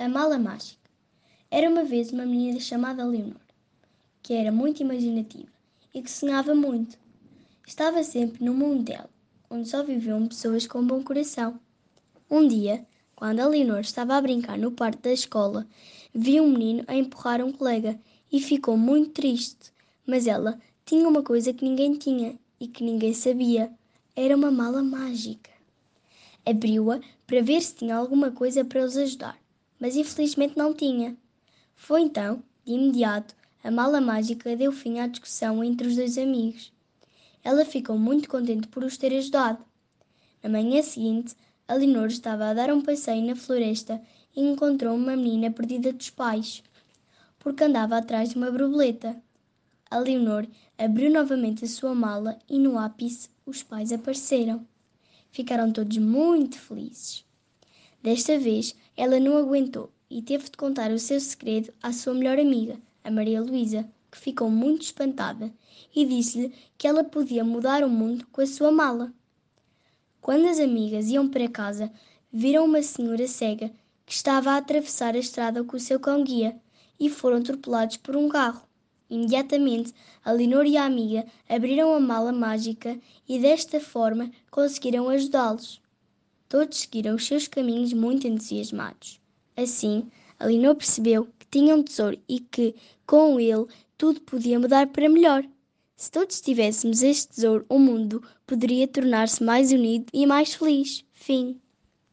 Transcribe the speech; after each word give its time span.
A 0.00 0.08
Mala 0.08 0.38
Mágica. 0.38 0.88
Era 1.50 1.68
uma 1.68 1.82
vez 1.82 2.12
uma 2.12 2.24
menina 2.24 2.60
chamada 2.60 3.04
Leonor, 3.04 3.40
que 4.22 4.32
era 4.32 4.52
muito 4.52 4.80
imaginativa 4.80 5.50
e 5.92 6.00
que 6.00 6.08
sonhava 6.08 6.54
muito. 6.54 6.96
Estava 7.66 8.04
sempre 8.04 8.44
no 8.44 8.54
mundo 8.54 8.84
dela, 8.84 9.10
onde 9.50 9.68
só 9.68 9.82
viviam 9.82 10.28
pessoas 10.28 10.68
com 10.68 10.86
bom 10.86 11.02
coração. 11.02 11.58
Um 12.30 12.46
dia, 12.46 12.86
quando 13.16 13.40
a 13.40 13.48
Leonor 13.48 13.80
estava 13.80 14.14
a 14.14 14.22
brincar 14.22 14.56
no 14.56 14.70
parque 14.70 15.02
da 15.02 15.12
escola, 15.12 15.66
viu 16.14 16.44
um 16.44 16.52
menino 16.52 16.84
a 16.86 16.94
empurrar 16.94 17.44
um 17.44 17.50
colega 17.50 17.98
e 18.30 18.40
ficou 18.40 18.76
muito 18.76 19.10
triste. 19.10 19.72
Mas 20.06 20.28
ela 20.28 20.60
tinha 20.86 21.08
uma 21.08 21.24
coisa 21.24 21.52
que 21.52 21.64
ninguém 21.64 21.94
tinha 21.94 22.38
e 22.60 22.68
que 22.68 22.84
ninguém 22.84 23.12
sabia: 23.12 23.68
era 24.14 24.36
uma 24.36 24.52
mala 24.52 24.80
mágica. 24.80 25.50
Abriu-a 26.46 27.00
para 27.26 27.42
ver 27.42 27.60
se 27.60 27.74
tinha 27.74 27.96
alguma 27.96 28.30
coisa 28.30 28.64
para 28.64 28.84
os 28.84 28.96
ajudar 28.96 29.36
mas 29.78 29.96
infelizmente 29.96 30.56
não 30.56 30.74
tinha. 30.74 31.16
Foi 31.74 32.02
então, 32.02 32.42
de 32.64 32.72
imediato, 32.72 33.34
a 33.62 33.70
mala 33.70 34.00
mágica 34.00 34.56
deu 34.56 34.72
fim 34.72 34.98
à 34.98 35.06
discussão 35.06 35.62
entre 35.62 35.88
os 35.88 35.96
dois 35.96 36.16
amigos. 36.18 36.72
Ela 37.42 37.64
ficou 37.64 37.98
muito 37.98 38.28
contente 38.28 38.68
por 38.68 38.84
os 38.84 38.96
ter 38.96 39.16
ajudado. 39.16 39.64
Na 40.42 40.48
manhã 40.48 40.82
seguinte, 40.82 41.34
a 41.66 41.74
Leonor 41.74 42.06
estava 42.06 42.46
a 42.46 42.54
dar 42.54 42.72
um 42.72 42.80
passeio 42.80 43.24
na 43.24 43.36
floresta 43.36 44.00
e 44.34 44.40
encontrou 44.40 44.94
uma 44.94 45.16
menina 45.16 45.50
perdida 45.50 45.92
dos 45.92 46.10
pais, 46.10 46.62
porque 47.38 47.64
andava 47.64 47.96
atrás 47.96 48.30
de 48.30 48.36
uma 48.36 48.50
borboleta. 48.50 49.16
A 49.90 49.98
Leonor 49.98 50.46
abriu 50.76 51.10
novamente 51.10 51.64
a 51.64 51.68
sua 51.68 51.94
mala 51.94 52.38
e 52.48 52.58
no 52.58 52.78
ápice 52.78 53.28
os 53.44 53.62
pais 53.62 53.92
apareceram. 53.92 54.66
Ficaram 55.30 55.72
todos 55.72 55.98
muito 55.98 56.58
felizes. 56.58 57.27
Desta 58.02 58.38
vez, 58.38 58.76
ela 58.96 59.18
não 59.18 59.36
aguentou 59.36 59.90
e 60.08 60.22
teve 60.22 60.44
de 60.44 60.56
contar 60.56 60.92
o 60.92 60.98
seu 60.98 61.18
segredo 61.20 61.72
à 61.82 61.92
sua 61.92 62.14
melhor 62.14 62.38
amiga, 62.38 62.76
a 63.02 63.10
Maria 63.10 63.40
Luísa, 63.40 63.88
que 64.10 64.18
ficou 64.18 64.48
muito 64.48 64.82
espantada 64.82 65.52
e 65.94 66.06
disse-lhe 66.06 66.54
que 66.78 66.86
ela 66.86 67.02
podia 67.02 67.44
mudar 67.44 67.82
o 67.82 67.88
mundo 67.88 68.26
com 68.30 68.40
a 68.40 68.46
sua 68.46 68.70
mala. 68.70 69.12
Quando 70.20 70.46
as 70.46 70.60
amigas 70.60 71.08
iam 71.08 71.28
para 71.28 71.48
casa, 71.48 71.90
viram 72.32 72.66
uma 72.66 72.82
senhora 72.82 73.26
cega 73.26 73.72
que 74.06 74.12
estava 74.12 74.52
a 74.52 74.56
atravessar 74.58 75.14
a 75.14 75.18
estrada 75.18 75.64
com 75.64 75.76
o 75.76 75.80
seu 75.80 75.98
cão-guia 75.98 76.56
e 77.00 77.10
foram 77.10 77.38
atropelados 77.38 77.96
por 77.96 78.16
um 78.16 78.28
carro. 78.28 78.62
Imediatamente, 79.10 79.92
a 80.24 80.30
Lenor 80.30 80.66
e 80.66 80.76
a 80.76 80.84
amiga 80.84 81.26
abriram 81.48 81.94
a 81.94 82.00
mala 82.00 82.32
mágica 82.32 82.98
e 83.28 83.38
desta 83.38 83.80
forma 83.80 84.30
conseguiram 84.50 85.08
ajudá-los. 85.08 85.80
Todos 86.48 86.78
seguiram 86.78 87.14
os 87.14 87.26
seus 87.26 87.46
caminhos 87.46 87.92
muito 87.92 88.26
entusiasmados. 88.26 89.20
Assim, 89.56 90.10
Alinor 90.38 90.76
percebeu 90.76 91.28
que 91.38 91.46
tinha 91.50 91.74
um 91.74 91.82
tesouro 91.82 92.18
e 92.28 92.40
que, 92.40 92.74
com 93.06 93.38
ele, 93.38 93.66
tudo 93.98 94.20
podia 94.22 94.58
mudar 94.58 94.86
para 94.86 95.08
melhor. 95.08 95.44
Se 95.96 96.10
todos 96.10 96.40
tivéssemos 96.40 97.02
este 97.02 97.28
tesouro, 97.34 97.66
o 97.68 97.78
mundo 97.78 98.22
poderia 98.46 98.86
tornar-se 98.86 99.42
mais 99.42 99.72
unido 99.72 100.06
e 100.12 100.24
mais 100.26 100.54
feliz. 100.54 101.04
Fim. 101.12 101.60